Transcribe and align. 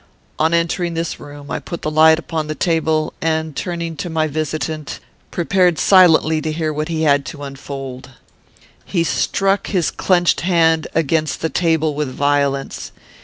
On 0.39 0.51
entering 0.51 0.95
this 0.95 1.19
room, 1.19 1.51
I 1.51 1.59
put 1.59 1.83
the 1.83 1.91
light 1.91 2.17
upon 2.17 2.47
the 2.47 2.55
table, 2.55 3.13
and, 3.21 3.55
turning 3.55 3.95
to 3.97 4.09
my 4.09 4.25
visitant, 4.25 4.99
prepared 5.29 5.77
silently 5.77 6.41
to 6.41 6.51
hear 6.51 6.73
what 6.73 6.87
he 6.87 7.03
had 7.03 7.23
to 7.27 7.43
unfold. 7.43 8.09
He 8.83 9.03
struck 9.03 9.67
his 9.67 9.91
clenched 9.91 10.41
hand 10.41 10.87
against 10.95 11.41
the 11.41 11.49
table 11.51 11.93
with 11.93 12.09
violence. 12.11 12.91